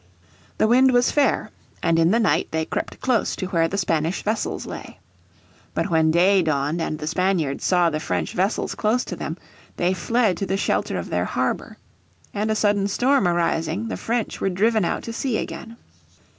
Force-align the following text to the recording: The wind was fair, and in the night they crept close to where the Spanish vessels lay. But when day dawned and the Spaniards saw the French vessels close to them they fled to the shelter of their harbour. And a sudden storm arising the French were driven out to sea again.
The 0.57 0.65
wind 0.67 0.93
was 0.93 1.11
fair, 1.11 1.51
and 1.83 1.99
in 1.99 2.09
the 2.09 2.17
night 2.19 2.47
they 2.49 2.65
crept 2.65 2.99
close 3.01 3.35
to 3.35 3.45
where 3.45 3.67
the 3.67 3.77
Spanish 3.77 4.23
vessels 4.23 4.65
lay. 4.65 4.97
But 5.75 5.91
when 5.91 6.09
day 6.09 6.41
dawned 6.41 6.81
and 6.81 6.97
the 6.97 7.05
Spaniards 7.05 7.63
saw 7.63 7.91
the 7.91 7.99
French 7.99 8.33
vessels 8.33 8.73
close 8.73 9.05
to 9.05 9.15
them 9.15 9.37
they 9.77 9.93
fled 9.93 10.37
to 10.37 10.47
the 10.47 10.57
shelter 10.57 10.97
of 10.97 11.11
their 11.11 11.25
harbour. 11.25 11.77
And 12.33 12.49
a 12.49 12.55
sudden 12.55 12.87
storm 12.87 13.27
arising 13.27 13.89
the 13.89 13.95
French 13.95 14.41
were 14.41 14.49
driven 14.49 14.83
out 14.85 15.03
to 15.03 15.13
sea 15.13 15.37
again. 15.37 15.77